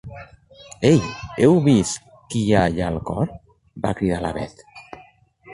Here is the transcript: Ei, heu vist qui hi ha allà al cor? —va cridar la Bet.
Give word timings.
Ei, 0.91 1.01
heu 1.43 1.51
vist 1.67 2.09
qui 2.31 2.41
hi 2.47 2.55
ha 2.55 2.63
allà 2.71 2.87
al 2.89 2.99
cor? 3.11 3.37
—va 3.85 3.93
cridar 4.01 4.21
la 4.29 4.37
Bet. 4.39 4.69